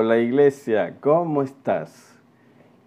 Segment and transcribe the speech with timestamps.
[0.00, 2.16] Hola iglesia, ¿cómo estás?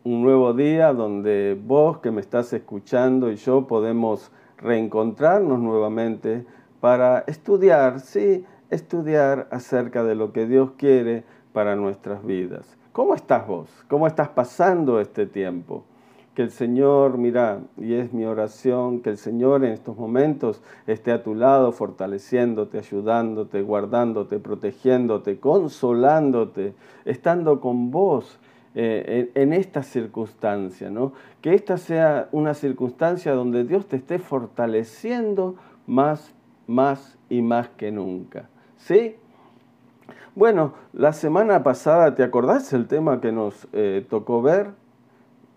[0.05, 6.45] Un nuevo día donde vos que me estás escuchando y yo podemos reencontrarnos nuevamente
[6.79, 12.77] para estudiar, sí, estudiar acerca de lo que Dios quiere para nuestras vidas.
[12.93, 13.69] ¿Cómo estás vos?
[13.89, 15.83] ¿Cómo estás pasando este tiempo?
[16.35, 21.11] Que el Señor, mira, y es mi oración, que el Señor en estos momentos esté
[21.11, 26.73] a tu lado, fortaleciéndote, ayudándote, guardándote, protegiéndote, consolándote,
[27.03, 28.39] estando con vos
[28.73, 31.11] eh, en, esta circunstancia, ¿no?
[31.41, 35.55] Que esta sea una circunstancia donde Dios te esté fortaleciendo
[35.87, 36.33] más,
[36.67, 38.47] más y más que nunca.
[38.77, 39.17] ¿Sí?
[40.35, 44.69] Bueno, la semana pasada, ¿te acordás el tema que nos eh, tocó ver?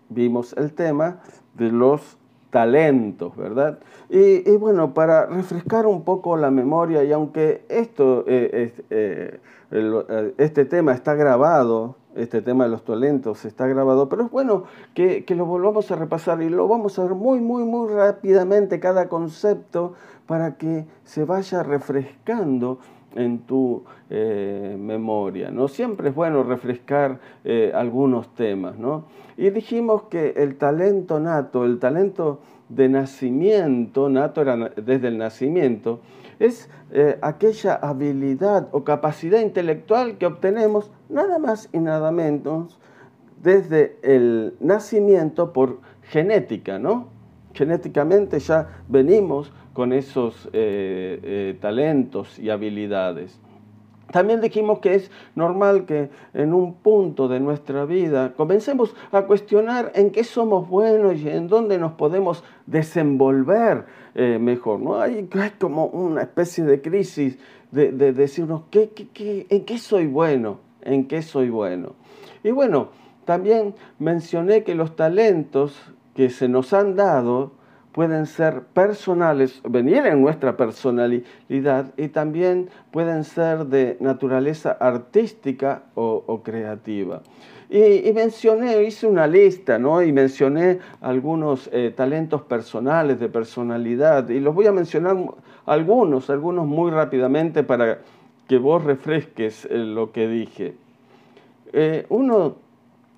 [0.09, 1.21] Vimos el tema
[1.53, 2.17] de los
[2.49, 3.79] talentos, ¿verdad?
[4.09, 9.39] Y, bueno, para refrescar un poco la memoria, y aunque esto, eh, eh,
[9.71, 14.63] eh, este tema está grabado, este tema de los talentos está grabado, pero es bueno
[14.93, 18.79] que, que, lo volvamos a repasar y lo vamos a ver muy, muy, muy rápidamente
[18.79, 22.79] cada concepto para que se vaya refrescando
[23.15, 25.49] en tu eh, memoria.
[25.49, 25.67] ¿no?
[25.67, 28.77] Siempre es bueno refrescar eh, algunos temas.
[28.77, 29.05] ¿no?
[29.37, 34.43] Y dijimos que el talento nato, el talento de nacimiento, nato
[34.75, 35.99] desde el nacimiento,
[36.39, 42.79] es eh, aquella habilidad o capacidad intelectual que obtenemos nada más y nada menos
[43.41, 47.07] desde el nacimiento por genética, ¿no?
[47.53, 53.37] Genéticamente ya venimos con esos eh, eh, talentos y habilidades.
[54.09, 59.91] También dijimos que es normal que en un punto de nuestra vida comencemos a cuestionar
[59.93, 64.79] en qué somos buenos y en dónde nos podemos desenvolver eh, mejor.
[64.79, 65.01] ¿no?
[65.01, 65.27] Hay,
[65.59, 67.37] como una especie de crisis
[67.71, 71.95] de, decirnos ¿qué, qué, en qué soy bueno, en qué soy bueno.
[72.45, 72.91] Y bueno,
[73.25, 75.77] también mencioné que los talentos
[76.15, 77.51] que se nos han dado
[77.95, 86.41] pueden ser personales, venir en nuestra personalidad y también pueden ser de naturaleza artística o,
[86.43, 87.21] creativa.
[87.69, 90.03] Y, mencioné, hice una lista, ¿no?
[90.03, 95.15] Y mencioné algunos eh, talentos personales, de personalidad, y los voy a mencionar
[95.65, 97.99] algunos, algunos muy rápidamente para
[98.49, 100.75] que vos refresques eh, lo que dije.
[101.71, 102.57] Eh, uno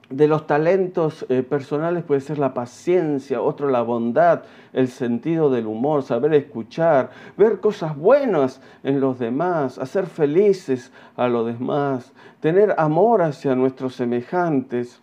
[0.09, 5.67] de los talentos eh, personales puede ser la paciencia, otro la bondad, el sentido del
[5.67, 12.73] humor, saber escuchar, ver cosas buenas en los demás, hacer felices a los demás, tener
[12.77, 15.01] amor hacia nuestros semejantes,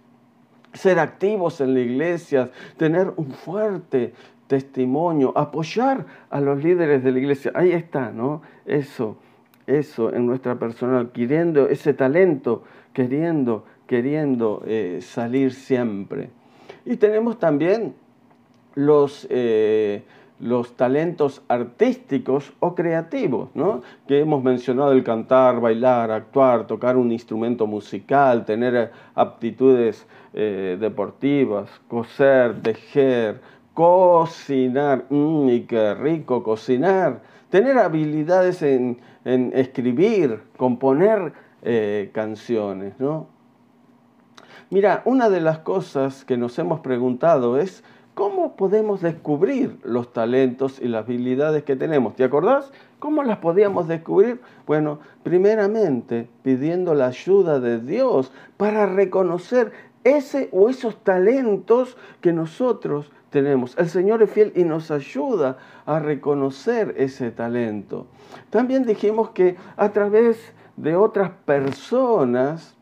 [0.72, 4.14] ser activos en la iglesia, tener un fuerte
[4.46, 7.52] testimonio, apoyar a los líderes de la iglesia.
[7.54, 8.42] Ahí está, ¿no?
[8.64, 9.16] Eso,
[9.66, 16.30] eso en nuestra persona, queriendo ese talento, queriendo queriendo eh, salir siempre.
[16.84, 17.94] Y tenemos también
[18.74, 20.02] los, eh,
[20.40, 23.82] los talentos artísticos o creativos, ¿no?
[24.06, 31.70] que hemos mencionado el cantar, bailar, actuar, tocar un instrumento musical, tener aptitudes eh, deportivas,
[31.88, 33.40] coser, tejer,
[33.74, 41.32] cocinar, mm, y qué rico cocinar, tener habilidades en, en escribir, componer
[42.12, 43.33] canciones, ¿no?
[44.70, 50.80] Mira, una de las cosas que nos hemos preguntado es cómo podemos descubrir los talentos
[50.80, 52.16] y las habilidades que tenemos.
[52.16, 52.72] ¿Te acordás?
[52.98, 54.40] ¿Cómo las podíamos descubrir?
[54.66, 59.72] Bueno, primeramente pidiendo la ayuda de Dios para reconocer
[60.04, 63.76] ese o esos talentos que nosotros tenemos.
[63.76, 68.06] El Señor es fiel y nos ayuda a reconocer ese talento.
[68.48, 70.38] También dijimos que a través
[70.76, 72.76] de otras personas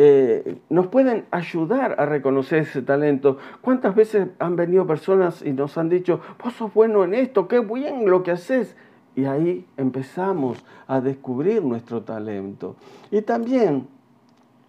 [0.00, 3.38] eh, nos pueden ayudar a reconocer ese talento.
[3.60, 7.58] ¿Cuántas veces han venido personas y nos han dicho, vos sos bueno en esto, qué
[7.58, 8.76] bien lo que haces?
[9.16, 12.76] Y ahí empezamos a descubrir nuestro talento.
[13.10, 13.88] Y también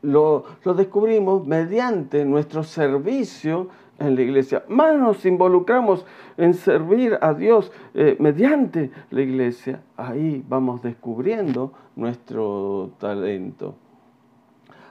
[0.02, 0.46] lo,
[0.76, 3.68] descubrimos mediante nuestro servicio
[4.00, 4.64] en la iglesia.
[4.68, 9.84] Más nos involucramos en servir a Dios eh, mediante la iglesia.
[9.96, 13.76] Ahí vamos descubriendo nuestro talento.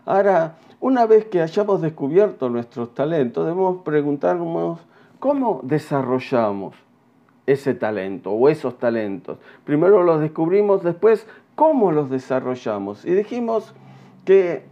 [0.08, 4.80] Ahora, una vez que hayamos descubierto nuestros talentos, debemos preguntarnos
[5.18, 6.74] cómo desarrollamos
[7.44, 9.36] ese talento o esos talentos.
[9.64, 13.04] Primero los descubrimos, después cómo los desarrollamos.
[13.04, 13.74] Y dijimos
[14.24, 14.64] que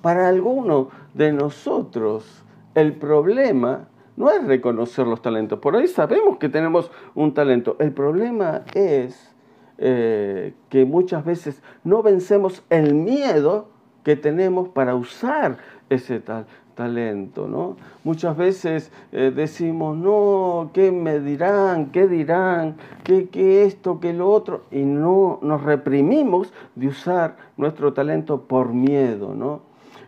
[0.00, 2.44] para alguno de nosotros
[2.76, 5.58] el problema no es reconocer los talentos.
[5.58, 7.74] Por ahí sabemos que tenemos un talento.
[7.80, 9.34] El problema es
[9.78, 13.71] eh, que muchas veces no vencemos el miedo
[14.04, 15.58] que tenemos para usar
[15.88, 17.76] ese tal, talento, ¿no?
[18.04, 21.86] Muchas veces eh, decimos, no, ¿qué me dirán?
[21.90, 22.76] ¿Qué dirán?
[23.04, 24.00] ¿Qué, ¿Qué esto?
[24.00, 24.62] ¿Qué lo otro?
[24.70, 29.60] Y no nos reprimimos de usar nuestro talento por miedo, ¿no?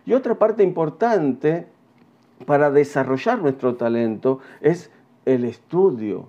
[0.05, 1.67] Y otra parte importante
[2.45, 4.91] para desarrollar nuestro talento es
[5.25, 6.27] el estudio,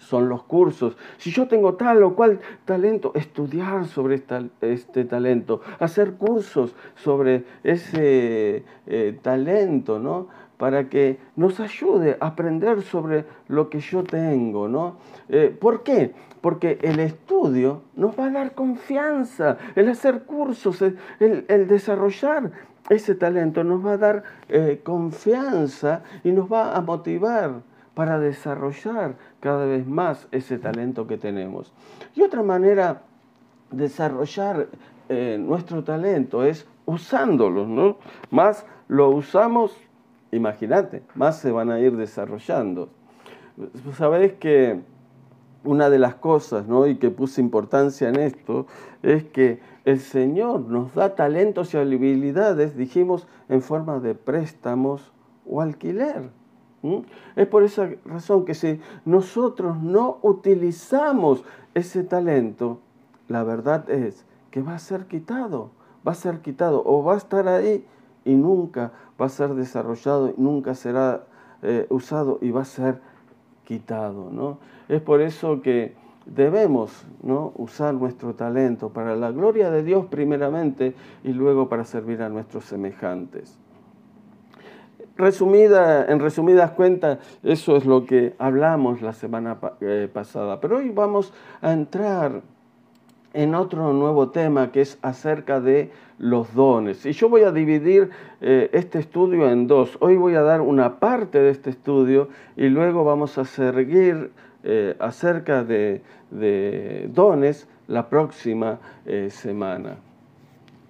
[0.00, 0.96] son los cursos.
[1.18, 4.22] Si yo tengo tal o cual talento, estudiar sobre
[4.62, 10.28] este talento, hacer cursos sobre ese eh, talento, ¿no?
[10.56, 14.96] Para que nos ayude a aprender sobre lo que yo tengo, ¿no?
[15.28, 16.12] Eh, ¿Por qué?
[16.40, 22.50] Porque el estudio nos va a dar confianza, el hacer cursos, el, desarrollar
[22.88, 27.62] ese talento nos va a dar eh, confianza y nos va a motivar
[27.94, 31.72] para desarrollar cada vez más ese talento que tenemos.
[32.14, 33.02] Y otra manera
[33.70, 34.68] de desarrollar
[35.08, 37.96] eh, nuestro talento es usándolos, ¿no?
[38.30, 39.76] Más lo usamos,
[40.32, 42.88] imagínate, más se van a ir desarrollando.
[43.96, 44.80] Sabéis que
[45.64, 46.86] una de las cosas, ¿no?
[46.86, 48.66] y que puse importancia en esto,
[49.02, 55.12] es que el Señor nos da talentos y habilidades, dijimos, en forma de préstamos
[55.46, 56.30] o alquiler.
[57.36, 61.44] Es por esa razón que si nosotros no utilizamos
[61.74, 62.78] ese talento,
[63.28, 65.70] la verdad es que va a ser quitado,
[66.06, 67.84] va a ser quitado o va a estar ahí
[68.24, 71.24] y nunca va a ser desarrollado, nunca será
[71.62, 73.00] eh, usado y va a ser
[73.64, 74.30] quitado.
[74.30, 74.58] ¿no?
[74.88, 75.94] Es por eso que
[76.24, 77.52] debemos ¿no?
[77.56, 80.94] usar nuestro talento para la gloria de Dios primeramente
[81.24, 83.59] y luego para servir a nuestros semejantes
[85.20, 90.60] en resumidas cuentas, eso es lo que hablamos la semana eh, pasada.
[90.60, 92.40] Pero hoy vamos a entrar
[93.32, 97.04] en otro nuevo tema que es acerca de los dones.
[97.06, 99.96] Y yo voy a dividir eh, este estudio en dos.
[100.00, 104.32] Hoy voy a dar una parte de este estudio y luego vamos a seguir
[104.64, 106.02] eh, acerca de,
[107.12, 108.78] dones la próxima
[109.30, 109.96] semana.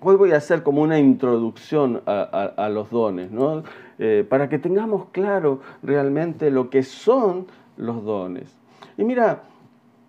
[0.03, 2.23] Hoy voy a hacer como una introducción a,
[2.56, 3.62] a los dones, ¿no?
[4.02, 8.56] Eh, para que tengamos claro realmente lo que son los dones.
[8.97, 9.43] Y mira,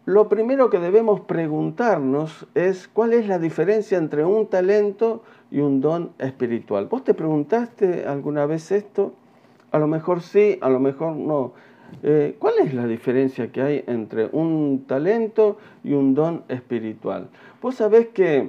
[0.06, 5.82] lo primero que debemos preguntarnos es cuál es la diferencia entre un talento y un
[5.82, 6.86] don espiritual.
[6.86, 9.14] ¿Vos te preguntaste alguna vez esto?
[9.72, 11.52] A lo mejor sí, a lo mejor no.
[12.02, 17.28] Eh, ¿Cuál es la diferencia que hay entre un talento y un don espiritual?
[17.62, 18.48] Vos sabés que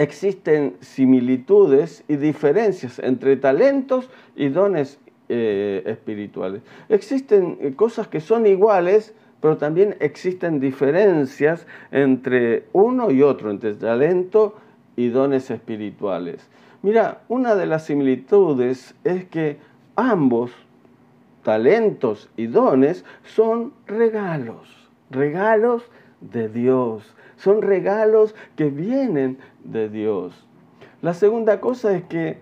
[0.00, 4.98] existen similitudes y diferencias entre talentos y dones
[5.28, 6.62] eh, espirituales.
[6.88, 13.74] Existen eh, cosas que son iguales, pero también existen diferencias entre uno y otro, entre
[13.74, 14.54] talento
[14.96, 16.48] y dones espirituales.
[16.80, 19.58] Mira, una de las similitudes es que
[19.96, 20.50] ambos,
[21.42, 25.82] talentos y dones, son regalos, regalos
[26.22, 30.46] de Dios son regalos que vienen de Dios.
[31.02, 32.38] La segunda cosa es que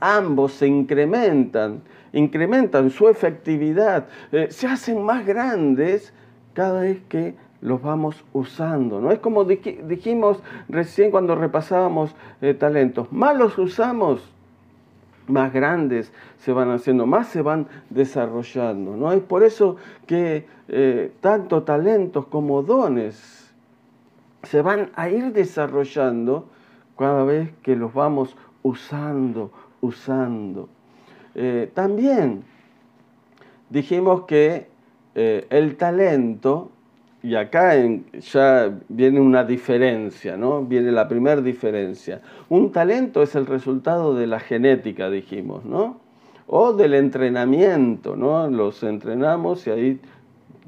[0.00, 6.12] ambos se incrementan, incrementan su efectividad, eh, se hacen más grandes
[6.54, 9.00] cada vez que los vamos usando.
[9.00, 9.12] ¿no?
[9.12, 14.22] Es como dijimos recién cuando repasábamos eh, talentos, más los usamos,
[15.28, 18.96] más grandes se van haciendo, más se van desarrollando.
[18.96, 19.12] ¿no?
[19.12, 23.39] Es por eso que eh, tanto talentos como dones
[24.42, 26.48] se van a ir desarrollando
[26.98, 30.68] cada vez que los vamos usando, usando.
[31.34, 32.44] Eh, también
[33.68, 34.66] dijimos que
[35.14, 36.70] eh, el talento,
[37.22, 37.74] y acá
[38.32, 40.64] ya viene una diferencia, ¿no?
[40.64, 42.20] Viene la primera diferencia.
[42.48, 46.00] Un talento es el resultado de la genética, dijimos, ¿no?
[46.46, 48.48] O del entrenamiento, ¿no?
[48.48, 50.00] Los entrenamos y ahí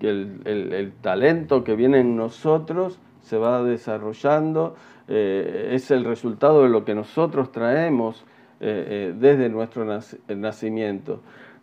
[0.00, 4.75] el, el talento que viene en nosotros se va desarrollando,
[5.09, 8.25] eh, es el resultado de lo que nosotros traemos
[8.61, 9.85] eh, eh, desde nuestro
[10.29, 11.21] nacimiento.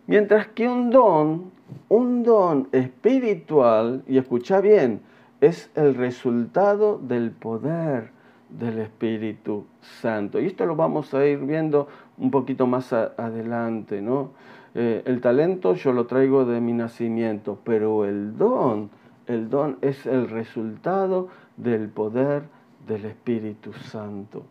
[0.08, 1.52] Mientras que un don,
[1.88, 5.02] un don espiritual, y escucha bien,
[5.40, 8.12] es el resultado del poder
[8.50, 9.66] del Espíritu
[10.02, 10.40] Santo.
[10.40, 11.88] Y esto lo vamos a ir viendo
[12.18, 14.32] un poquito más adelante, ¿no?
[14.76, 18.92] el talento yo lo traigo de mi nacimiento, pero el don,
[19.26, 21.28] el don es el resultado
[21.60, 22.44] del poder
[22.88, 24.44] del Espíritu Santo.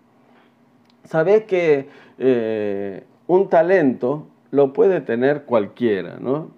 [1.05, 1.89] Sabes que
[2.19, 6.51] eh, un talento lo puede tener cualquiera, ¿no?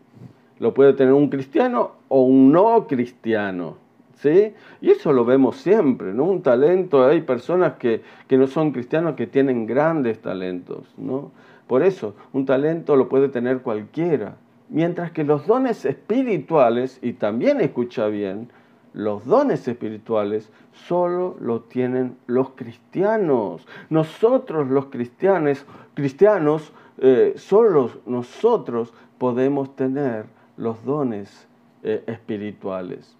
[0.59, 3.77] Lo puede tener un cristiano o un no cristiano,
[4.17, 4.53] ¿sí?
[4.81, 6.25] Y eso lo vemos siempre, ¿no?
[6.25, 11.31] Un talento, hay personas que, que no son cristianos que tienen grandes talentos, ¿no?
[11.67, 14.35] Por eso, un talento lo puede tener cualquiera.
[14.69, 18.49] Mientras que los dones espirituales, y también escucha bien,
[18.93, 23.67] los dones espirituales solo lo tienen los cristianos.
[23.89, 31.47] Nosotros los cristianos, cristianos eh, solo nosotros podemos tener los dones
[31.83, 33.17] eh, espirituales.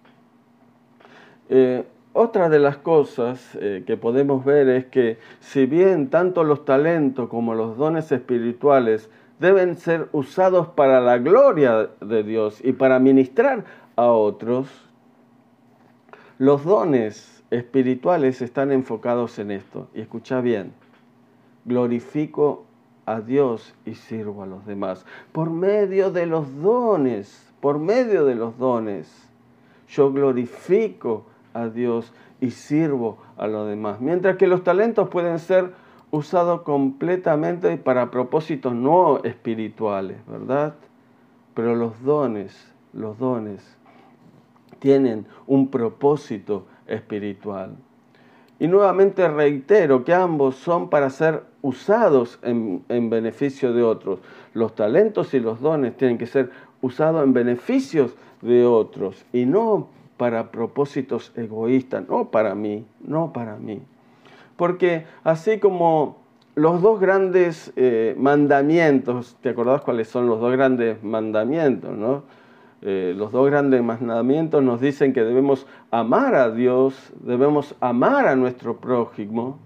[1.49, 7.29] Eh, otra de las cosas que podemos ver es que si bien tanto los talentos
[7.29, 9.09] como los dones espirituales
[9.39, 13.63] deben ser usados para la gloria de Dios y para ministrar
[13.95, 14.67] a otros,
[16.41, 19.89] los dones espirituales están enfocados en esto.
[19.93, 20.73] Y escucha bien,
[21.65, 22.65] glorifico
[23.05, 25.05] a Dios y sirvo a los demás.
[25.33, 29.29] Por medio de los dones, por medio de los dones,
[29.87, 34.01] yo glorifico a Dios y sirvo a los demás.
[34.01, 35.73] Mientras que los talentos pueden ser
[36.09, 40.73] usados completamente para propósitos no espirituales, ¿verdad?
[41.53, 43.77] Pero los dones, los dones
[44.81, 47.77] tienen un propósito espiritual.
[48.59, 54.19] Y nuevamente reitero que ambos son para ser usados en, beneficio de otros.
[54.53, 56.49] Los talentos y los dones tienen que ser
[56.81, 63.55] usados en beneficios de otros y no para propósitos egoístas, no para mí, no para
[63.55, 63.81] mí.
[64.57, 66.17] Porque así como
[66.55, 71.95] los dos grandes eh, mandamientos, ¿te acordás cuáles son los dos grandes mandamientos?
[71.95, 72.23] ¿no?
[72.83, 78.35] Eh, los dos grandes mandamientos nos dicen que debemos amar a Dios, debemos amar a
[78.35, 79.59] nuestro prójimo.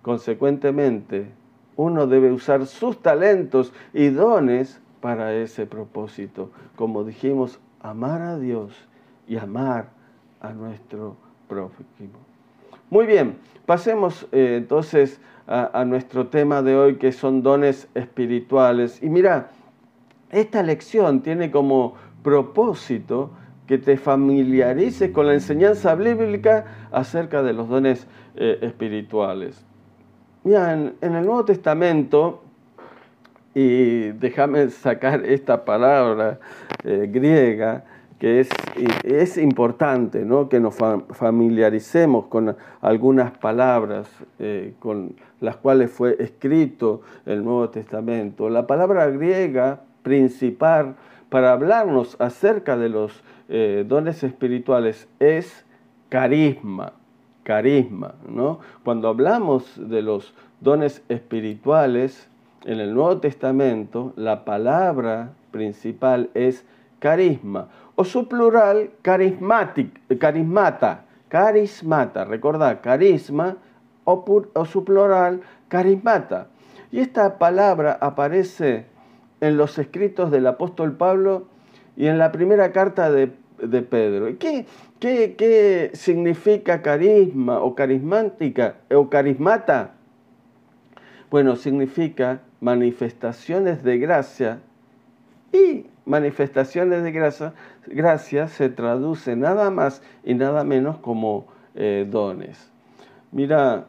[0.00, 1.26] Consecuentemente,
[1.76, 6.50] uno debe usar sus talentos y dones para ese propósito.
[6.76, 8.72] Como dijimos, amar a Dios
[9.28, 9.88] y amar
[10.40, 11.16] a nuestro
[11.46, 12.18] prójimo.
[12.88, 19.02] Muy bien, pasemos eh, entonces a, a nuestro tema de hoy que son dones espirituales.
[19.02, 19.50] Y mira,
[20.30, 23.30] esta lección tiene como propósito
[23.68, 29.64] que te familiarices con la enseñanza bíblica acerca de los dones eh, espirituales.
[30.42, 32.42] Mira, en, el Nuevo Testamento,
[33.54, 36.40] y déjame sacar esta palabra
[36.82, 37.84] eh, griega,
[38.18, 38.48] que es,
[39.04, 40.48] es importante ¿no?
[40.48, 40.74] que nos
[41.10, 48.48] familiaricemos con algunas palabras eh, con las cuales fue escrito el Nuevo Testamento.
[48.48, 50.96] La palabra griega principal
[51.34, 55.64] para hablarnos acerca de los eh, dones espirituales es
[56.08, 56.92] carisma,
[57.42, 58.60] carisma, ¿no?
[58.84, 62.28] Cuando hablamos de los dones espirituales
[62.64, 66.64] en el Nuevo Testamento, la palabra principal es
[67.00, 73.56] carisma, o su plural carismatic, carismata, carismata, recordad, carisma,
[74.04, 74.24] o,
[74.54, 76.46] o su plural carismata.
[76.92, 78.93] Y esta palabra aparece
[79.44, 81.46] en los escritos del apóstol Pablo
[81.96, 83.30] y en la primera carta de,
[83.82, 84.36] Pedro.
[84.38, 84.66] ¿Qué,
[84.98, 89.92] qué, qué significa carisma o carismática o carismata?
[91.30, 94.60] Bueno, significa manifestaciones de gracia
[95.52, 97.52] y manifestaciones de gracia,
[97.86, 102.70] gracia se traduce nada más y nada menos como eh, dones.
[103.30, 103.86] Mira,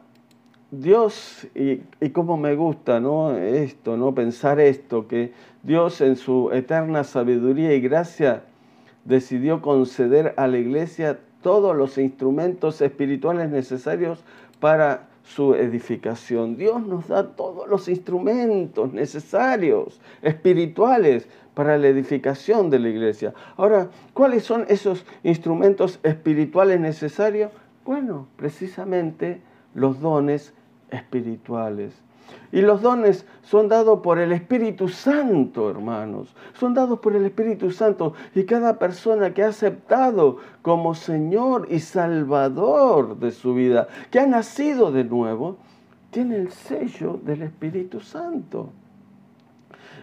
[0.71, 3.37] Dios, y, y cómo me gusta ¿no?
[3.37, 4.13] esto, ¿no?
[4.13, 5.31] pensar esto, que
[5.63, 8.43] Dios en su eterna sabiduría y gracia
[9.05, 14.23] decidió conceder a la iglesia todos los instrumentos espirituales necesarios
[14.59, 16.55] para su edificación.
[16.57, 23.33] Dios nos da todos los instrumentos necesarios, espirituales, para la edificación de la iglesia.
[23.55, 27.51] Ahora, ¿cuáles son esos instrumentos espirituales necesarios?
[27.85, 29.39] Bueno, precisamente
[29.75, 30.53] los dones
[30.89, 31.93] espirituales.
[32.51, 36.33] Y los dones son dados por el Espíritu Santo, hermanos.
[36.53, 38.13] Son dados por el Espíritu Santo.
[38.33, 44.25] Y cada persona que ha aceptado como Señor y Salvador de su vida, que ha
[44.25, 45.57] nacido de nuevo,
[46.11, 48.69] tiene el sello del Espíritu Santo.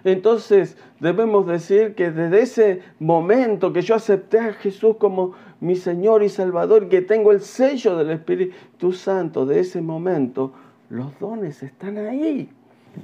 [0.05, 6.25] Entonces debemos decir que desde ese momento que yo acepté a Jesús como mi Señor
[6.25, 10.53] y Salvador, que tengo el sello del Espíritu Santo, de ese momento
[10.91, 12.51] los dones están ahí.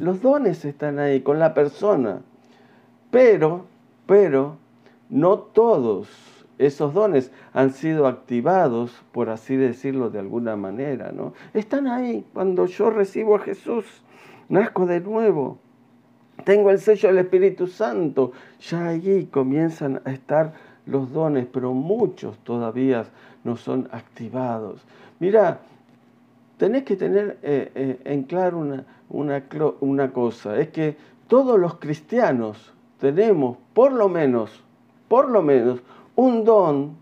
[0.01, 2.21] Los dones están ahí con la persona.
[3.13, 3.67] Pero,
[4.07, 4.57] pero,
[5.09, 6.09] no todos
[6.59, 11.35] esos dones han sido activados, por así decirlo de alguna manera, ¿no?
[11.55, 13.85] Están ahí cuando yo recibo a Jesús,
[14.49, 15.59] nazco de nuevo,
[16.45, 20.55] tengo el sello del Espíritu Santo, ya allí comienzan a estar
[20.89, 23.05] los dones, pero muchos todavía
[23.45, 24.81] no son activados.
[25.21, 25.61] Mira,
[26.57, 29.43] tenés que tener eh, eh, en claro una, una,
[29.81, 30.97] una cosa, es que
[31.29, 34.65] todos los cristianos tenemos por lo menos,
[35.09, 35.81] por lo menos,
[36.17, 36.97] un don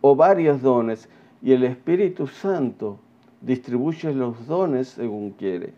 [0.00, 1.08] o varios dones
[1.42, 2.98] y el Espíritu Santo
[3.40, 5.72] distribuye los dones según quiere.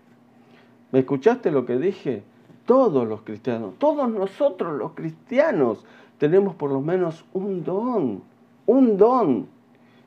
[0.93, 2.23] ¿Me escuchaste lo que dije?
[2.67, 5.85] Todos los cristianos, todos nosotros los cristianos
[6.21, 8.23] tenemos por lo menos un don,
[8.67, 9.47] un don.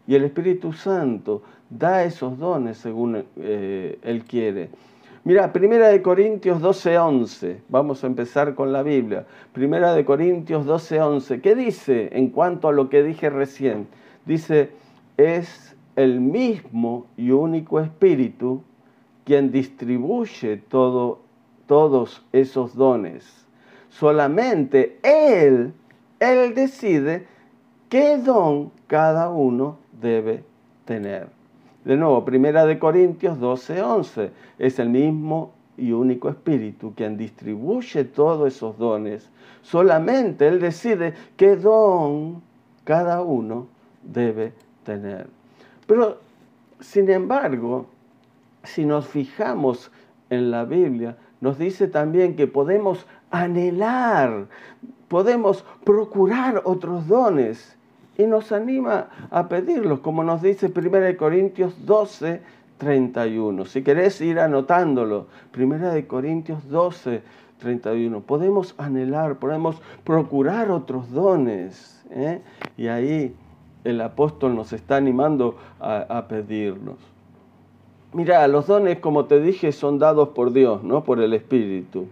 [0.05, 4.69] Y el Espíritu Santo da esos dones según eh, Él quiere.
[5.23, 9.25] Mira, Primera de Corintios 12:11, vamos a empezar con la Biblia.
[9.53, 13.87] Primera de Corintios 12:11, ¿qué dice en cuanto a lo que dije recién?
[14.27, 14.69] Dice,
[15.17, 18.61] es el mismo y único Espíritu
[19.25, 21.21] quien distribuye todo,
[21.65, 23.47] todos esos dones.
[23.89, 25.73] Solamente Él,
[26.23, 27.27] Él decide
[27.89, 30.43] qué don cada uno debe
[30.85, 31.27] tener.
[31.83, 34.31] De nuevo, Primera de Corintios 12, 11.
[34.57, 39.29] Es el mismo y único Espíritu quien distribuye todos esos dones.
[39.63, 42.41] Solamente Él decide qué don
[42.85, 43.67] cada uno
[44.01, 44.53] debe
[44.85, 45.27] tener.
[45.87, 46.19] Pero,
[46.79, 47.87] sin embargo,
[48.63, 49.91] si nos fijamos
[50.29, 54.47] en la Biblia, nos dice también que podemos anhelar,
[55.13, 57.77] podemos procurar otros dones
[58.17, 62.41] y nos anima a pedirlos, como nos dice 1 Corintios 12,
[62.79, 63.65] 31.
[63.65, 67.21] Si querés ir anotándolo, 1 Corintios 12,
[67.59, 68.21] 31.
[68.21, 72.03] Podemos anhelar, podemos procurar otros dones.
[72.09, 72.41] ¿eh?
[72.75, 73.35] Y ahí
[73.83, 76.97] el apóstol nos está animando a, a pedirlos.
[78.13, 82.07] Mira, los dones, como te dije, son dados por Dios, no por el Espíritu.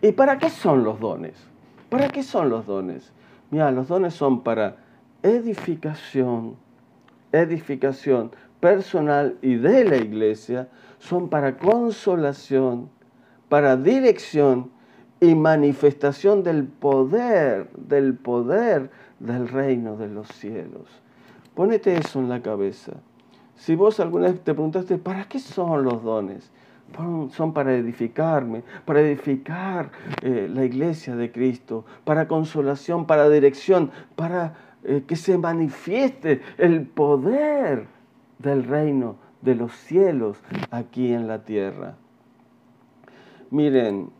[0.00, 1.51] ¿Y para qué son los dones?
[1.92, 3.12] ¿Para qué son los dones?
[3.50, 4.76] Mira, los dones son para
[5.22, 6.56] edificación,
[7.32, 8.30] edificación
[8.60, 12.88] personal y de la iglesia son para consolación,
[13.50, 14.70] para dirección
[15.20, 20.88] y manifestación del poder, del poder del reino de los cielos.
[21.54, 22.92] Ponete eso en la cabeza.
[23.54, 26.50] Si vos alguna vez te preguntaste, ¿para qué son los dones?
[27.30, 29.90] Son para edificarme, para edificar
[30.20, 36.86] eh, la iglesia de Cristo, para consolación, para dirección, para eh, que se manifieste el
[36.86, 37.86] poder
[38.38, 40.38] del reino de los cielos
[40.70, 41.96] aquí en la tierra.
[43.50, 44.10] Miren,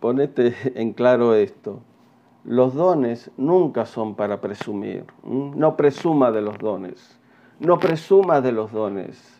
[0.00, 1.82] ponete en claro esto.
[2.44, 5.04] Los dones nunca son para presumir.
[5.24, 7.18] No presuma de los dones.
[7.60, 9.37] No presuma de los dones.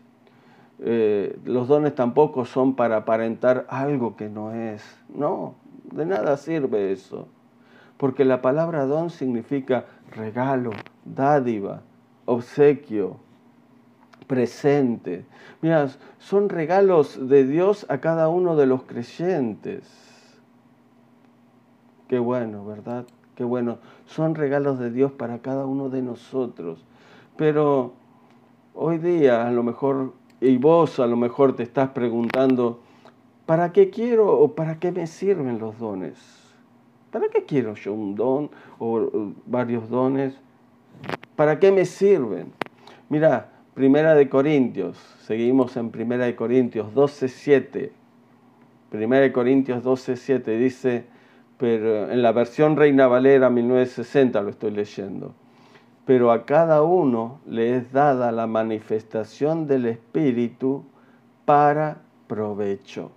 [0.80, 4.82] Eh, los dones tampoco son para aparentar algo que no es.
[5.08, 5.54] No,
[5.92, 7.28] de nada sirve eso
[7.98, 10.70] porque la palabra don significa regalo,
[11.04, 11.82] dádiva,
[12.24, 13.16] obsequio,
[14.26, 15.26] presente.
[15.60, 15.88] Mira,
[16.18, 19.84] son regalos de Dios a cada uno de los creyentes.
[22.06, 23.04] Qué bueno, ¿verdad?
[23.34, 23.78] Qué bueno.
[24.06, 26.84] Son regalos de Dios para cada uno de nosotros.
[27.36, 27.94] Pero
[28.74, 32.81] hoy día a lo mejor, y vos a lo mejor te estás preguntando,
[33.46, 36.18] ¿para qué quiero o para qué me sirven los dones?
[37.11, 40.35] ¿Para qué quiero yo un don o varios dones?
[41.37, 42.53] ¿Para qué me sirven?
[43.09, 47.92] Mira, Primera de Corintios, seguimos en Primera de Corintios 12, 7.
[48.90, 51.05] Primera de Corintios 12, 7 dice,
[51.59, 55.33] pero en la versión Reina Valera 1960 lo estoy leyendo.
[56.08, 60.84] Pero a cada uno le es dada la manifestación del Espíritu
[61.44, 63.10] para provecho.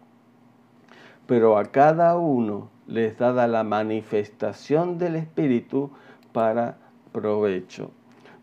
[1.26, 5.90] Pero a cada uno les dada la manifestación del Espíritu
[6.34, 6.76] para
[7.14, 7.92] provecho.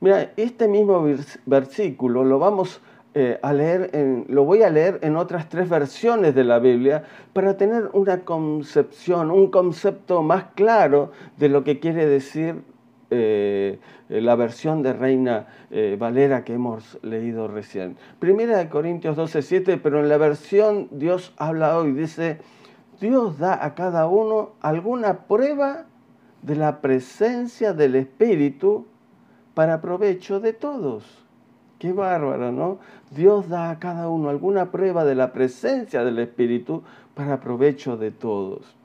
[0.00, 1.06] Mira, este mismo
[1.44, 2.80] versículo lo vamos
[3.12, 7.04] eh, a leer, en, lo voy a leer en otras tres versiones de la Biblia
[7.34, 12.62] para tener una concepción, un concepto más claro de lo que quiere decir
[13.10, 17.96] eh, la versión de Reina eh, Valera que hemos leído recién.
[18.18, 22.38] Primera de Corintios 12, pero en la versión Dios habla hoy, dice,
[23.00, 25.86] Dios da a cada uno alguna prueba
[26.42, 28.86] de la presencia del Espíritu
[29.54, 31.24] para provecho de todos.
[31.78, 32.78] Qué bárbaro, ¿no?
[33.10, 36.82] Dios da a cada uno alguna prueba de la presencia del Espíritu
[37.14, 38.76] para provecho de todos.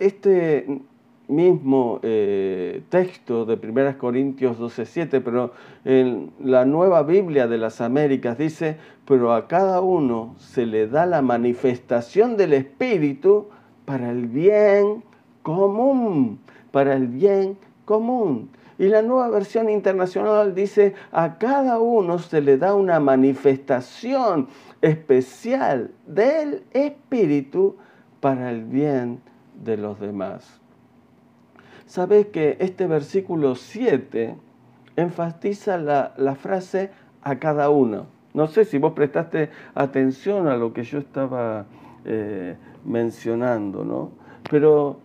[0.00, 0.80] este
[1.28, 5.52] mismo eh, texto de 1 Corintios 12:7, pero
[5.84, 11.06] en la nueva Biblia de las Américas dice, pero a cada uno se le da
[11.06, 13.48] la manifestación del Espíritu
[13.84, 15.02] para el bien
[15.42, 16.38] común,
[16.70, 18.50] para el bien común.
[18.78, 24.48] Y la nueva versión internacional dice, a cada uno se le da una manifestación
[24.82, 27.76] especial del Espíritu
[28.20, 29.20] para el bien
[29.64, 30.60] de los demás.
[31.86, 34.34] Sabes que este versículo 7
[34.96, 36.90] enfatiza la, frase
[37.22, 38.06] a cada uno.
[38.34, 41.66] No sé si vos prestaste atención a lo que yo estaba
[42.04, 44.10] eh, mencionando, ¿no?
[44.50, 44.98] Pero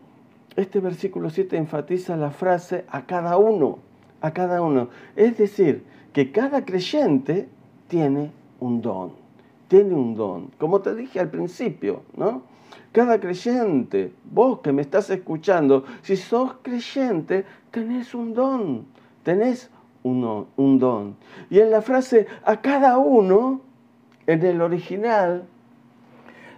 [0.56, 3.78] este versículo 7 enfatiza la frase a cada uno,
[4.20, 4.90] a cada uno.
[5.16, 7.48] Es decir, que cada creyente
[7.88, 9.14] tiene un don,
[9.72, 12.42] tiene un don, como te dije al principio, ¿no?
[12.92, 18.86] Cada creyente, vos que me estás escuchando, si sos creyente, tenés un don,
[19.24, 19.70] tenés
[20.04, 21.16] un, don.
[21.50, 23.62] Y en la frase a cada uno,
[24.28, 25.46] en el original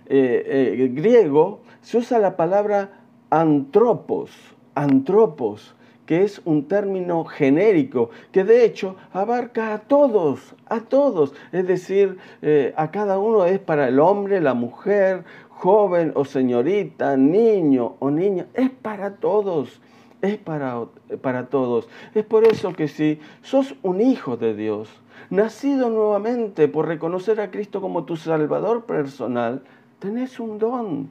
[0.08, 4.32] eh, eh, griego, se usa la palabra antropos,
[4.74, 11.34] antropos, que es un término genérico, que de hecho abarca a todos, a todos.
[11.52, 17.16] Es decir, eh, a cada uno es para el hombre, la mujer, joven o señorita,
[17.16, 19.80] niño o niña, es para todos,
[20.22, 20.86] es para,
[21.22, 21.88] para todos.
[22.14, 24.90] Es por eso que si sos un hijo de Dios,
[25.30, 29.64] nacido nuevamente por reconocer a Cristo como tu Salvador personal,
[30.00, 31.10] tenés un don,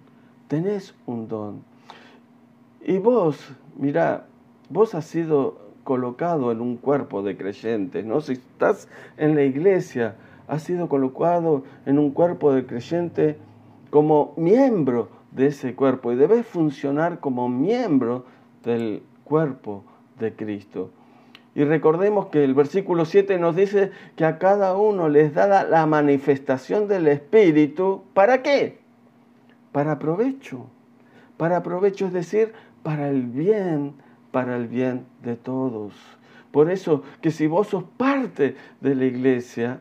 [0.48, 1.64] tenés un don.
[2.84, 3.38] Y vos,
[3.76, 4.26] mira,
[4.72, 8.20] vos has sido colocado en un cuerpo de creyentes, ¿no?
[8.20, 10.16] Si estás en la iglesia,
[10.48, 13.36] has sido colocado en un cuerpo de creyentes
[13.90, 18.24] como miembro de ese cuerpo y debes funcionar como miembro
[18.64, 19.84] del cuerpo
[20.18, 20.90] de Cristo.
[21.54, 25.84] Y recordemos que el versículo 7 nos dice que a cada uno les da la
[25.84, 28.04] manifestación del Espíritu.
[28.14, 28.78] ¿Para qué?
[29.70, 30.66] Para provecho.
[31.36, 33.94] Para provecho, es decir, para el bien,
[34.32, 35.92] para el bien de todos.
[36.50, 39.78] Por eso que si vos sos parte de la iglesia,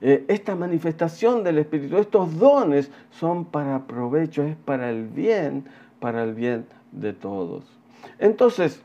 [0.00, 5.64] eh, esta manifestación del Espíritu, estos dones son para provecho, es para el bien,
[5.98, 7.64] para el bien de todos.
[8.18, 8.82] Entonces,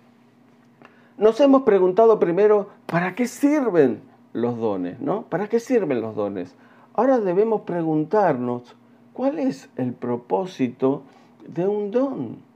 [1.17, 4.01] nos hemos preguntado primero, ¿para qué sirven
[4.33, 4.99] los dones?
[5.01, 5.23] ¿no?
[5.23, 6.55] ¿Para qué sirven los dones?
[6.93, 8.75] Ahora debemos preguntarnos,
[9.13, 11.03] ¿cuál es el propósito
[11.47, 12.48] de un don?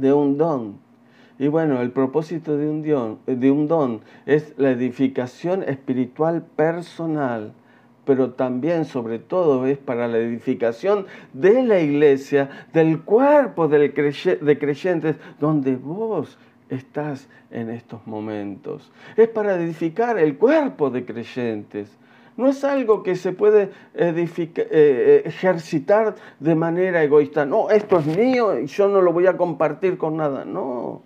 [0.00, 0.78] De un don.
[1.38, 7.54] Y bueno, el propósito de un, don, de un don es la edificación espiritual personal,
[8.04, 15.16] pero también, sobre todo, es para la edificación de la iglesia, del cuerpo de creyentes,
[15.38, 16.36] donde vos
[16.68, 18.90] estás en estos momentos.
[19.16, 21.96] Es para edificar el cuerpo de creyentes.
[22.36, 27.44] No es algo que se puede eh, eh, ejercitar de manera egoísta.
[27.44, 30.44] No, esto es mío y yo no lo voy a compartir con nada.
[30.44, 31.02] No,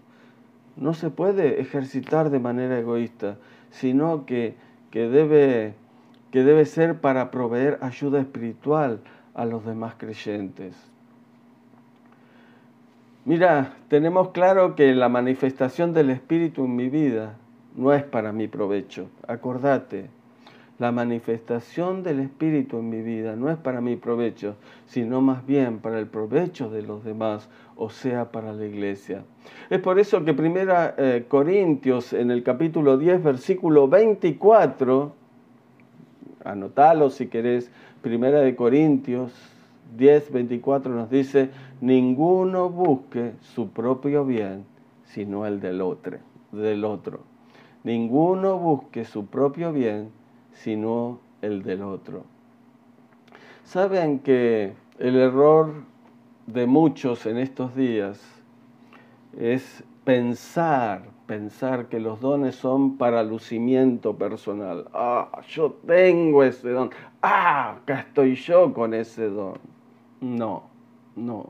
[0.77, 3.39] no se puede ejercitar de manera egoísta,
[3.71, 4.55] sino que,
[4.91, 5.75] que, debe,
[6.31, 9.01] que debe ser para proveer ayuda espiritual
[9.35, 10.75] a los demás creyentes.
[13.25, 17.37] Mira, tenemos claro que la manifestación del Espíritu en mi vida
[17.75, 19.09] no es para mi provecho.
[19.27, 20.11] Acordate,
[20.79, 24.57] la manifestación del Espíritu en mi vida no es para mi provecho,
[24.87, 29.23] sino más bien para el provecho de los demás, o sea, para la iglesia.
[29.71, 35.13] Es por eso que Primera eh, Corintios, en el capítulo 10, versículo 24,
[36.45, 37.71] anotalo si querés,
[38.03, 39.33] Primera de Corintios
[39.97, 44.65] 10, 24 nos dice, ninguno busque su propio bien,
[45.05, 46.19] sino el del otro,
[46.51, 47.21] del otro.
[47.85, 50.09] Ninguno busque su propio bien,
[50.55, 52.25] sino el del otro.
[53.65, 55.85] Saben que el error
[56.47, 58.21] de muchos en estos días
[59.39, 64.87] es pensar, pensar que los dones son para lucimiento personal.
[64.93, 66.91] Ah, yo tengo ese don.
[67.23, 69.59] Ah, acá estoy yo con ese don.
[70.21, 70.65] No,
[71.17, 71.49] no.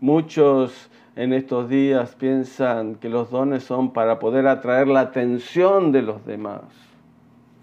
[0.00, 6.02] Muchos en estos días piensan que los dones son para poder atraer la atención de
[6.02, 6.62] los demás.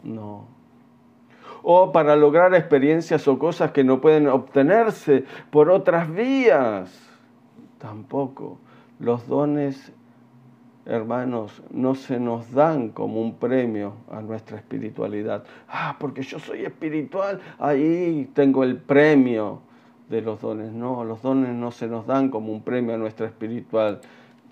[0.03, 0.47] No.
[1.61, 7.09] O para lograr experiencias o cosas que no pueden obtenerse por otras vías.
[7.79, 8.57] Tampoco.
[8.99, 9.91] Los dones,
[10.85, 15.43] hermanos, no se nos dan como un premio a nuestra espiritualidad.
[15.67, 19.61] Ah, porque yo soy espiritual, ahí tengo el premio
[20.09, 20.71] de los dones.
[20.71, 24.01] No, los dones no se nos dan como un premio a nuestra espiritual,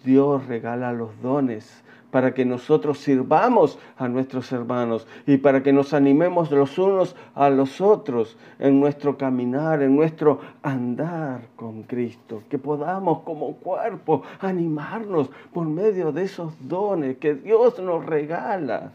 [0.03, 5.93] Dios regala los dones para que nosotros sirvamos a nuestros hermanos y para que nos
[5.93, 12.57] animemos los unos a los otros en nuestro caminar, en nuestro andar con Cristo, que
[12.57, 18.91] podamos como cuerpo animarnos por medio de esos dones que Dios nos regala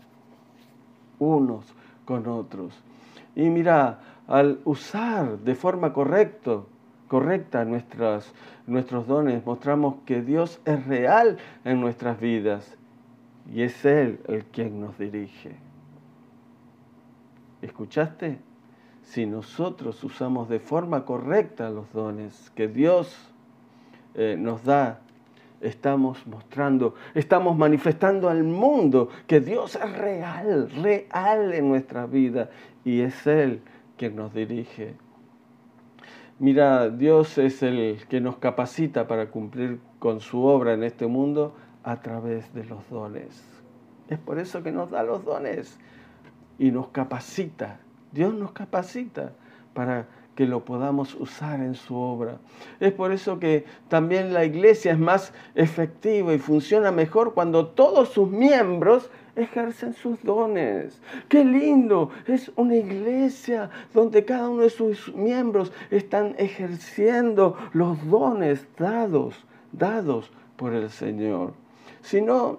[1.18, 1.64] unos
[2.05, 2.75] con otros.
[3.37, 6.61] Y mira, al usar de forma correcta,
[7.09, 12.79] correcta nuestros dones, mostramos que Dios es real en nuestras vidas
[13.50, 15.57] y es Él el quien nos dirige.
[17.61, 18.38] ¿Escuchaste?
[19.02, 23.16] Si nosotros usamos de forma correcta los dones que Dios
[24.14, 25.00] eh, nos da,
[25.61, 32.50] estamos mostrando, estamos manifestando al mundo que Dios es real, real en nuestra vida
[32.85, 33.62] y es Él
[33.96, 34.94] quien nos dirige.
[36.38, 41.55] Mira, Dios es el que nos capacita para cumplir con su obra en este mundo
[41.85, 43.42] a través de los dones.
[44.09, 45.79] Es por eso que nos da los dones
[46.59, 47.81] y nos capacita.
[48.12, 49.33] Dios nos capacita
[49.75, 52.38] para que lo podamos usar en su obra.
[52.81, 58.11] Es por eso que también la iglesia es más efectiva y funciona mejor cuando todos
[58.11, 61.01] sus miembros ejercen sus dones.
[61.29, 68.66] Qué lindo, es una iglesia donde cada uno de sus miembros están ejerciendo los dones
[68.79, 71.62] dados, dados por el Señor.
[72.03, 72.59] Si no,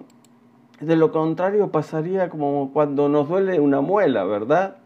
[0.80, 4.78] de lo contrario pasaría como cuando nos duele una muela, ¿verdad?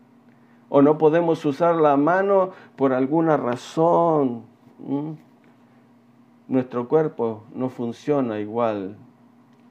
[0.68, 4.42] O no podemos usar la mano por alguna razón.
[6.48, 8.96] Nuestro cuerpo no funciona igual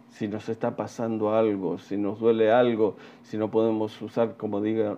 [0.09, 4.97] si nos está pasando algo, si nos duele algo, si no podemos usar, como diga,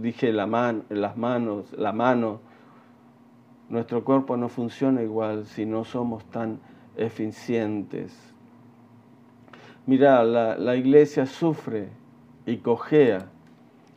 [0.00, 0.46] dije, la
[0.88, 2.40] las manos, la mano.
[3.68, 6.60] Nuestro cuerpo no funciona igual si no somos tan
[6.96, 8.35] eficientes.
[9.86, 11.88] Mira, la, iglesia sufre
[12.44, 13.26] y cojea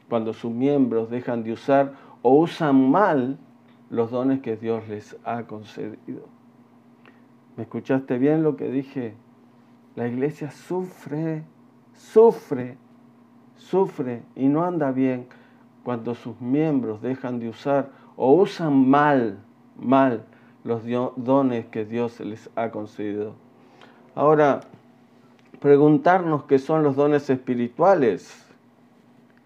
[0.08, 3.40] cuando sus miembros dejan de usar o usan mal
[3.90, 6.28] los dones que Dios les ha concedido.
[7.58, 9.16] ¿Me escuchaste bien lo que dije?
[9.96, 11.44] La iglesia sufre,
[11.96, 12.78] sufre,
[13.56, 15.26] sufre y no anda bien
[15.84, 19.40] cuando sus miembros dejan de usar o usan mal,
[19.76, 20.24] mal
[20.64, 20.84] los
[21.16, 23.34] dones que Dios les ha concedido.
[24.14, 24.62] Ahora,
[25.60, 28.46] preguntarnos qué son los dones espirituales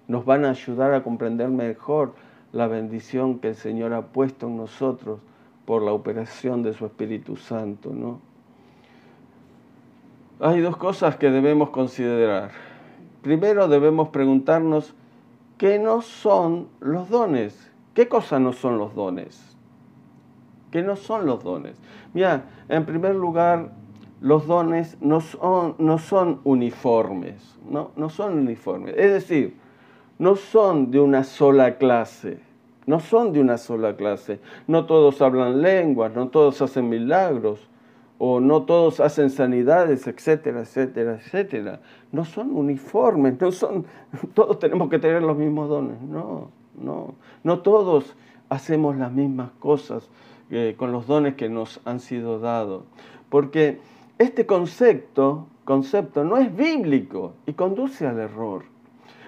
[0.07, 2.13] nos van a ayudar a comprender mejor
[2.51, 5.19] la bendición que el Señor ha puesto en nosotros
[5.65, 8.19] por la operación de su Espíritu Santo, ¿no?
[10.39, 12.51] Hay dos cosas que debemos considerar.
[13.21, 14.93] Primero debemos preguntarnos
[15.57, 17.71] qué no son los dones.
[17.93, 19.55] ¿Qué cosa no son los dones?
[20.69, 21.77] ¿Qué no son los dones?
[22.13, 23.71] Mira, en primer lugar,
[24.23, 27.91] los dones no son, uniformes, ¿no?
[27.97, 28.95] no son uniformes.
[28.97, 29.57] Es decir,
[30.17, 32.39] no son de una sola clase,
[32.85, 34.39] no son de una sola clase.
[34.65, 37.67] No todos hablan lenguas, no todos hacen milagros,
[38.17, 41.81] o no todos hacen sanidades, etcétera, etcétera, etcétera.
[42.13, 43.85] No son uniformes, no son,
[44.33, 46.49] todos tenemos que tener los mismos dones, no,
[46.81, 48.15] no, no todos
[48.47, 50.09] hacemos las mismas cosas
[50.49, 52.85] eh, con los dones que nos han sido dados,
[53.27, 53.79] porque
[54.17, 58.63] este concepto, concepto no es bíblico y conduce al error.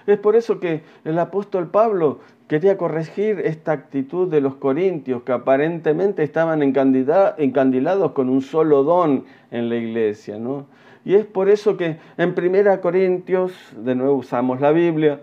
[0.06, 5.32] Es por eso que el apóstol Pablo quería corregir esta actitud de los corintios que
[5.32, 10.38] aparentemente estaban encandilados con un solo don en la iglesia.
[10.38, 10.66] ¿no?
[11.04, 15.20] Y es por eso que en 1 Corintios, de nuevo usamos la Biblia,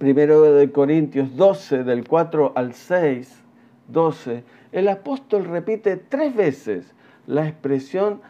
[0.00, 3.42] 1 Corintios 12, del 4 al 6,
[3.88, 6.94] 12, el apóstol repite tres veces
[7.26, 8.20] la expresión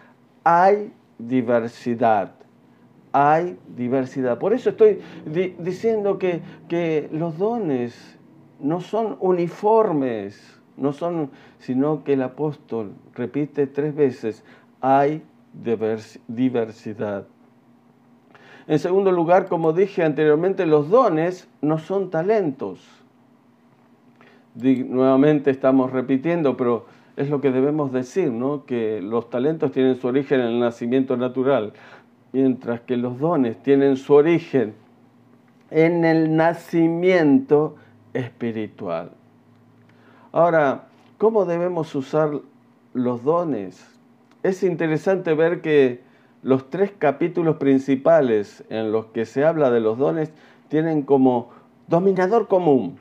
[0.44, 2.34] hay diversidad
[3.12, 4.38] hay diversidad.
[4.38, 5.00] Por eso estoy
[5.58, 8.18] diciendo que, que, los dones
[8.58, 14.44] no son uniformes, no son, sino que el apóstol repite tres veces,
[14.80, 15.22] hay
[16.28, 17.26] diversidad.
[18.66, 22.80] En segundo lugar, como dije anteriormente, los dones no son talentos.
[24.54, 28.64] nuevamente estamos repitiendo, pero es lo que debemos decir, ¿no?
[28.64, 31.72] que los talentos tienen su origen en el nacimiento natural
[32.32, 34.74] mientras que los dones tienen su origen
[35.70, 37.76] en el nacimiento
[38.14, 39.12] espiritual.
[40.32, 40.84] Ahora,
[41.18, 42.40] ¿cómo debemos usar
[42.94, 43.86] los dones?
[44.42, 46.00] Es interesante ver que
[46.42, 50.32] los tres capítulos principales en los que se habla de los dones
[50.68, 51.50] tienen como
[51.86, 52.98] dominador común,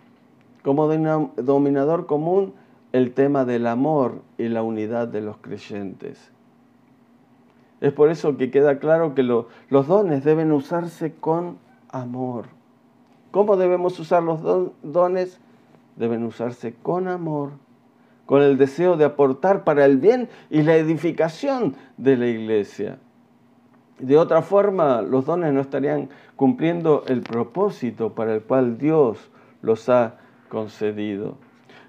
[0.61, 2.53] como dominador común
[2.93, 6.31] el tema del amor y la unidad de los creyentes.
[7.79, 11.57] Es por eso que queda claro que los dones deben usarse con
[11.89, 12.45] amor.
[13.31, 14.41] ¿Cómo debemos usar los
[14.83, 15.39] dones?
[15.95, 17.51] Deben usarse con amor,
[18.25, 22.99] con el deseo de aportar para el bien y la edificación de la iglesia.
[23.99, 29.29] De otra forma, los dones no estarían cumpliendo el propósito para el cual Dios
[29.61, 30.17] los ha
[30.49, 31.37] concedido.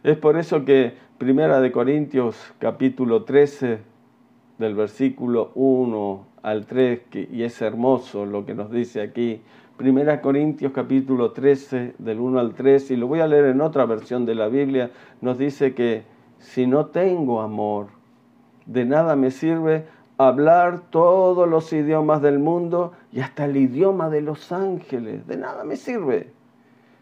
[0.05, 3.79] Es por eso que Primera de Corintios capítulo 13
[4.59, 9.43] del versículo 1 al 3, y es hermoso lo que nos dice aquí,
[9.77, 13.87] Primera Corintios capítulo 13 del 1 al 3, y lo voy a leer en otra
[13.87, 16.03] versión de la Biblia, nos dice que
[16.41, 17.87] si no tengo amor,
[18.67, 19.87] de nada me sirve
[20.19, 25.29] hablar todos los idiomas del mundo y hasta el idioma de los ángeles.
[25.29, 26.33] De nada me sirve.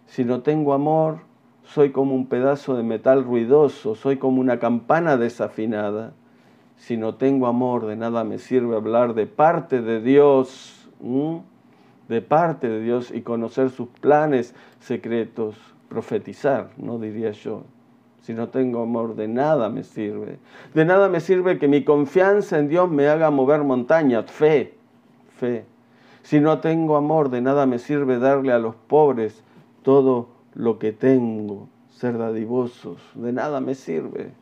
[0.06, 1.29] Si no tengo amor,
[1.72, 6.12] soy como un pedazo de metal ruidoso, soy como una campana desafinada.
[6.76, 10.88] Si no tengo amor, de nada me sirve hablar de parte de Dios,
[12.08, 15.54] de parte de Dios y conocer sus planes secretos,
[15.88, 17.62] profetizar, no diría yo.
[18.22, 20.38] Si no tengo amor, de nada me sirve.
[20.74, 24.30] De nada me sirve que mi confianza en Dios me haga mover montañas.
[24.30, 24.74] Fe,
[25.38, 25.64] fe.
[26.22, 29.42] Si no tengo amor, de nada me sirve darle a los pobres
[29.82, 33.00] todo lo que tengo, ser dadivosos.
[33.14, 34.32] De nada me sirve.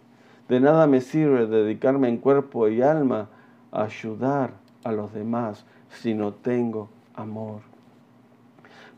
[0.48, 3.28] De nada me sirve dedicarme en cuerpo y alma
[3.70, 4.52] a ayudar
[4.84, 7.60] a los demás si no tengo amor.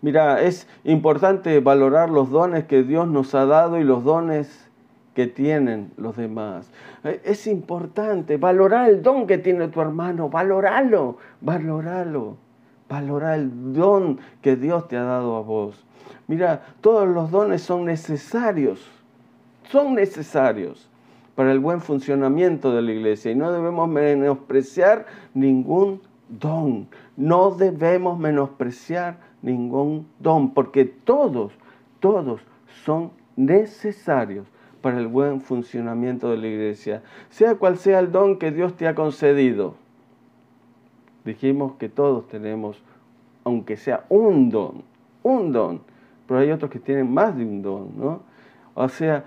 [0.02, 4.70] Mira, es importante valorar los dones que Dios nos ha dado y los dones
[5.14, 6.70] que tienen los demás.
[7.04, 12.36] Eh, es importante valorar el don que tiene tu hermano, valoralo, valoralo,
[12.90, 15.86] valorar el don que Dios te ha dado a vos.
[16.26, 18.84] Mira, todos los dones son necesarios,
[19.70, 20.90] son necesarios
[21.36, 28.18] para el buen funcionamiento de la iglesia y no debemos menospreciar ningún don, no debemos
[28.18, 31.52] menospreciar ningún don, porque todos,
[32.00, 32.40] todos
[32.84, 34.46] son necesarios
[34.82, 38.88] para el buen funcionamiento de la iglesia, sea cual sea el don que Dios te
[38.88, 39.76] ha concedido.
[41.30, 42.82] Dijimos que todos tenemos,
[43.44, 44.82] aunque sea un don,
[45.22, 45.80] un don,
[46.26, 48.22] pero hay otros que tienen más de un don, ¿no?
[48.74, 49.24] O sea,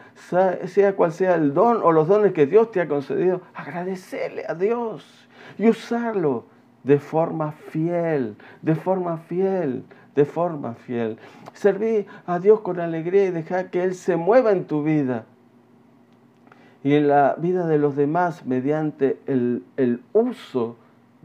[0.66, 4.54] sea cual sea el don o los dones que Dios te ha concedido, agradecerle a
[4.54, 6.44] Dios y usarlo
[6.84, 11.18] de forma fiel, de forma fiel, de forma fiel.
[11.54, 15.24] Serví a Dios con alegría y dejar que Él se mueva en tu vida
[16.84, 19.64] y en la vida de los demás mediante el,
[20.12, 20.76] uso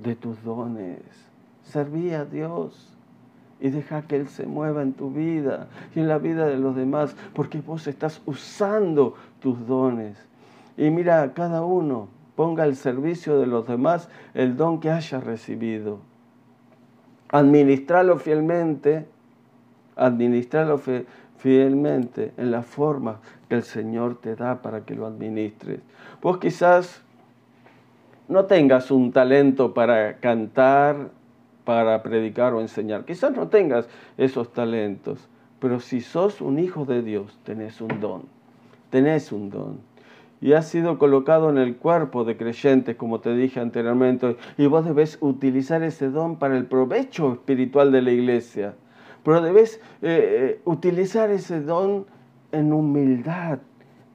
[0.03, 1.01] de tus dones.
[1.65, 2.93] Serví a Dios
[3.61, 6.77] y deja que Él se mueva en tu vida y en la vida de los
[6.77, 10.17] demás, porque vos estás usando tus dones.
[10.77, 15.99] Y mira, cada uno ponga al servicio de los demás el don que haya recibido.
[17.31, 19.07] Administralo fielmente,
[19.97, 20.81] administralo
[21.37, 25.81] fielmente en la forma que el Señor te da para que lo administres.
[26.23, 27.03] Vos quizás
[28.29, 31.11] no tengas un talento para cantar,
[31.65, 33.05] para predicar o enseñar.
[33.05, 38.23] Quizás no tengas esos talentos, pero si sos un hijo de Dios, tenés un don.
[38.91, 39.81] Tenés un don.
[40.41, 44.85] Y has sido colocado en el cuerpo de creyentes, como te dije anteriormente, y vos
[44.85, 48.75] debes utilizar ese don para el provecho espiritual de la iglesia.
[49.25, 52.07] Pero debes eh, eh, utilizar ese don
[52.53, 53.59] en humildad,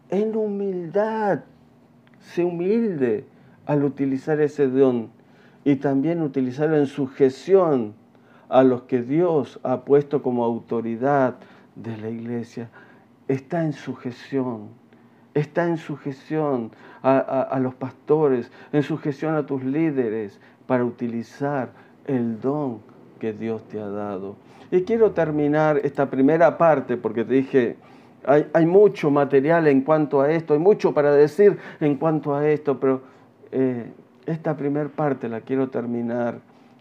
[0.09, 1.41] en humildad.
[2.19, 3.25] Sé humilde
[3.65, 5.09] al utilizar ese don
[5.63, 7.93] y también utilizarlo en sujeción
[8.49, 11.35] a los que Dios ha puesto como autoridad
[11.75, 12.69] de la iglesia.
[13.27, 14.69] Está en sujeción,
[15.33, 16.71] está en sujeción
[17.01, 21.71] a, a los pastores, en sujeción a tus líderes para utilizar
[22.05, 22.79] el don
[23.19, 24.35] que Dios te ha dado.
[24.71, 27.77] Y quiero terminar esta primera parte porque te dije,
[28.25, 32.79] hay, mucho material en cuanto a esto, hay mucho para decir en cuanto a esto,
[32.79, 33.01] pero
[33.53, 33.93] eh,
[34.25, 36.39] esta primera parte la quiero terminar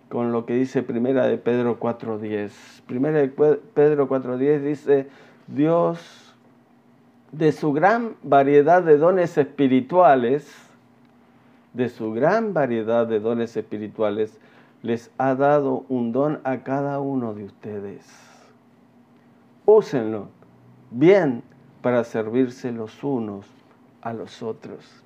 [0.08, 2.82] con lo que dice Primera de Pedro 4.10.
[2.86, 5.08] Primera de Pedro 4.10 dice,
[5.46, 6.34] Dios
[7.32, 10.50] de su gran variedad de dones espirituales,
[11.72, 14.38] de su gran variedad de dones espirituales,
[14.82, 18.04] les ha dado un don a cada uno de ustedes.
[19.64, 20.28] Úsenlo
[20.90, 21.42] bien
[21.80, 23.46] para servirse los unos
[24.02, 25.02] a los otros.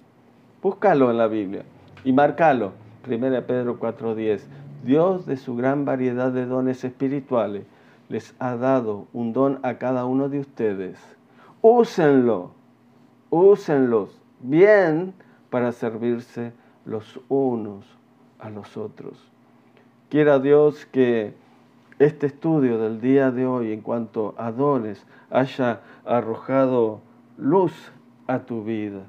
[0.63, 1.65] Búscalo en la Biblia
[2.05, 2.73] y marcalo.
[3.07, 4.47] 1 Pedro 4:10.
[4.85, 7.65] Dios de su gran variedad de dones espirituales
[8.09, 10.99] les ha dado un don a cada uno de ustedes.
[11.61, 12.53] Úsenlo,
[13.31, 15.15] úsenlos bien
[15.51, 16.53] para servirse
[16.85, 17.85] los unos
[18.39, 19.31] a los otros.
[20.09, 21.35] Quiera Dios que
[21.99, 27.01] este estudio del día de hoy en cuanto a dones haya arrojado
[27.37, 27.73] luz
[28.27, 29.03] a tu vida.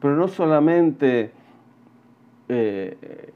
[0.00, 1.32] Pero no solamente
[2.48, 3.32] eh,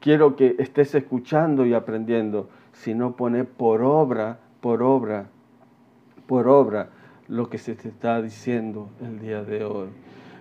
[0.00, 5.26] quiero que estés escuchando y aprendiendo, sino poner por obra, por obra,
[6.26, 6.90] por obra
[7.28, 9.88] lo que se te está diciendo el día de hoy.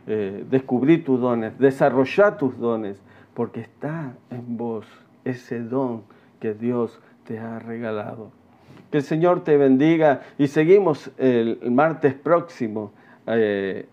[0.07, 3.01] Eh, descubrir tus dones, desarrollar tus dones,
[3.33, 4.85] porque está en vos
[5.23, 6.03] ese don
[6.39, 8.31] que Dios te ha regalado.
[8.91, 12.91] Que el Señor te bendiga y seguimos el, martes próximo
[13.25, 13.87] eh,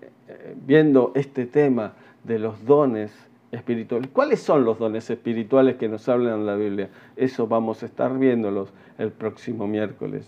[0.64, 1.92] viendo este tema
[2.24, 3.12] de los dones
[3.50, 4.10] espirituales.
[4.12, 6.90] ¿Cuáles son los dones espirituales que nos hablan en la Biblia?
[7.16, 10.26] Eso vamos a estar viéndolos el próximo miércoles.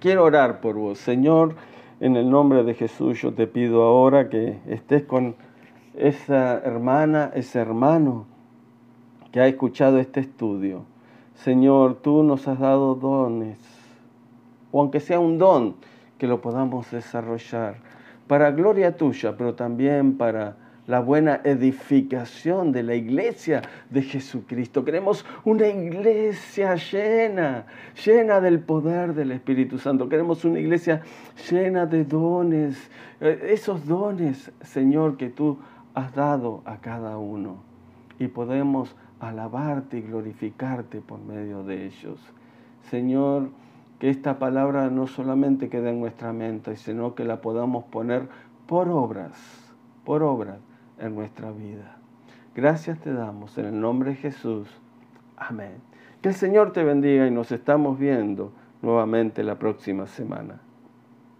[0.00, 0.98] Quiero orar por vos.
[0.98, 1.54] Señor,
[2.00, 5.36] en el nombre de Jesús yo te pido ahora que estés con
[5.94, 8.26] esa hermana, ese hermano
[9.30, 10.84] que ha escuchado este estudio.
[11.34, 13.58] Señor, tú nos has dado dones,
[14.70, 15.74] o aunque sea un don,
[16.18, 17.76] que lo podamos desarrollar
[18.26, 20.56] para gloria tuya, pero también para
[20.86, 24.84] la buena edificación de la iglesia de Jesucristo.
[24.84, 27.66] Queremos una iglesia llena,
[28.04, 30.08] llena del poder del Espíritu Santo.
[30.08, 31.02] Queremos una iglesia
[31.50, 35.58] llena de dones, eh, esos dones, Señor, que tú
[35.94, 37.62] has dado a cada uno.
[38.18, 42.18] Y podemos alabarte y glorificarte por medio de ellos.
[42.90, 43.50] Señor,
[44.02, 48.28] que esta palabra no solamente quede en nuestra mente, sino que la podamos poner
[48.66, 49.32] por obras,
[50.04, 50.58] por obras
[50.98, 51.98] en nuestra vida.
[52.52, 54.68] Gracias te damos en el nombre de Jesús.
[55.36, 55.74] Amén.
[56.20, 60.58] Que el Señor te bendiga y nos estamos viendo nuevamente la próxima semana.